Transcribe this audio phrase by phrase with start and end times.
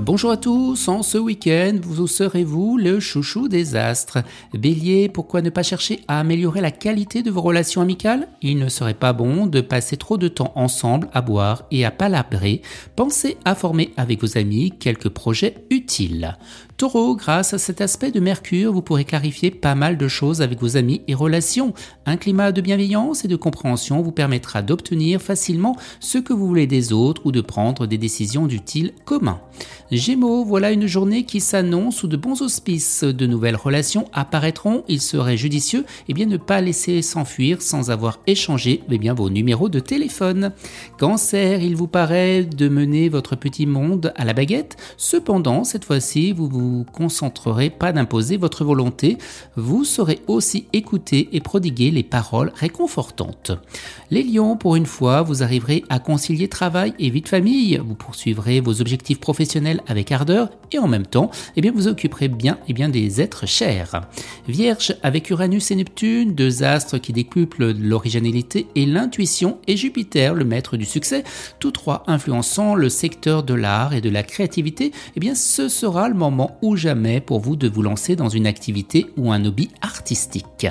[0.00, 4.20] Bonjour à tous, en ce week-end, vous serez-vous le chouchou des astres
[4.54, 8.28] Bélier, pourquoi ne pas chercher à améliorer la qualité de vos relations amicales?
[8.40, 11.90] Il ne serait pas bon de passer trop de temps ensemble à boire et à
[11.90, 12.62] palabrer.
[12.96, 16.38] Pensez à former avec vos amis quelques projets utiles.
[16.78, 20.60] Taureau, grâce à cet aspect de Mercure, vous pourrez clarifier pas mal de choses avec
[20.60, 21.74] vos amis et relations.
[22.06, 26.66] Un climat de bienveillance et de compréhension vous permettra d'obtenir facilement ce que vous voulez
[26.66, 29.40] des autres ou de prendre des décisions d'utile commun.
[29.92, 33.04] Gémeaux, voilà une journée qui s'annonce sous de bons auspices.
[33.04, 34.84] De nouvelles relations apparaîtront.
[34.88, 39.68] Il serait judicieux eh bien, ne pas laisser s'enfuir sans avoir échangé eh vos numéros
[39.68, 40.52] de téléphone.
[40.98, 44.78] Cancer, il vous paraît de mener votre petit monde à la baguette.
[44.96, 49.18] Cependant, cette fois-ci, vous vous concentrerez pas d'imposer votre volonté,
[49.56, 53.52] vous saurez aussi écouter et prodiguer les paroles réconfortantes.
[54.10, 57.94] Les lions, pour une fois, vous arriverez à concilier travail et vie de famille, vous
[57.94, 62.58] poursuivrez vos objectifs professionnels avec ardeur et en même temps, eh bien, vous occuperez bien,
[62.68, 64.02] eh bien des êtres chers.
[64.48, 70.44] Vierge, avec Uranus et Neptune, deux astres qui décuplent l'originalité et l'intuition, et Jupiter, le
[70.44, 71.24] maître du succès,
[71.58, 76.14] tous trois influençant le secteur de l'art et de la créativité, eh ce sera le
[76.14, 80.66] moment ou jamais pour vous de vous lancer dans une activité ou un hobby artistique.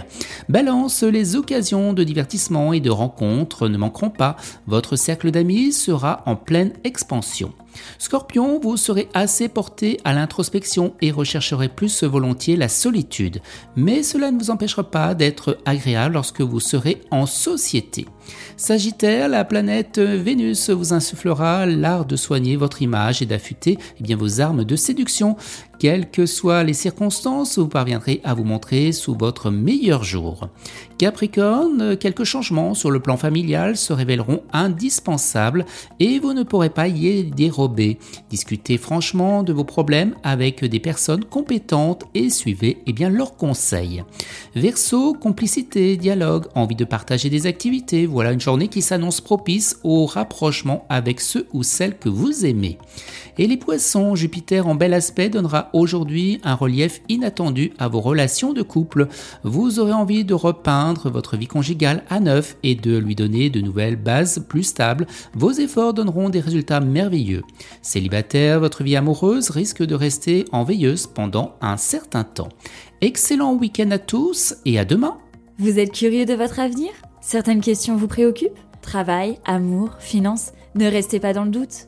[0.49, 4.35] Balance, les occasions de divertissement et de rencontres ne manqueront pas.
[4.67, 7.53] Votre cercle d'amis sera en pleine expansion.
[7.97, 13.41] Scorpion, vous serez assez porté à l'introspection et rechercherez plus volontiers la solitude,
[13.75, 18.05] mais cela ne vous empêchera pas d'être agréable lorsque vous serez en société.
[18.57, 24.41] Sagittaire, la planète Vénus vous insufflera l'art de soigner votre image et d'affûter eh vos
[24.41, 25.35] armes de séduction.
[25.81, 30.47] Quelles que soient les circonstances, vous parviendrez à vous montrer sous votre meilleur jour.
[30.99, 35.65] Capricorne, quelques changements sur le plan familial se révéleront indispensables
[35.99, 37.97] et vous ne pourrez pas y dérober.
[38.29, 44.03] Discutez franchement de vos problèmes avec des personnes compétentes et suivez eh bien, leurs conseils.
[44.53, 50.05] Verseau, complicité, dialogue, envie de partager des activités, voilà une journée qui s'annonce propice au
[50.05, 52.77] rapprochement avec ceux ou celles que vous aimez.
[53.39, 58.53] Et les poissons, Jupiter en bel aspect donnera aujourd'hui un relief inattendu à vos relations
[58.53, 59.07] de couple.
[59.43, 63.61] Vous aurez envie de repeindre votre vie conjugale à neuf et de lui donner de
[63.61, 65.07] nouvelles bases plus stables.
[65.33, 67.43] Vos efforts donneront des résultats merveilleux.
[67.81, 72.49] Célibataire, votre vie amoureuse risque de rester en veilleuse pendant un certain temps.
[73.01, 75.17] Excellent week-end à tous et à demain.
[75.57, 76.91] Vous êtes curieux de votre avenir?
[77.21, 78.59] Certaines questions vous préoccupent?
[78.81, 80.53] Travail, amour, finances?
[80.75, 81.87] Ne restez pas dans le doute.